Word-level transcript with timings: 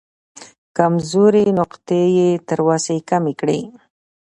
کمزورې 0.77 1.43
نقطې 1.59 2.01
یې 2.17 2.29
تر 2.47 2.59
وسې 2.67 2.97
کمې 3.09 3.33
کړې. 3.39 3.59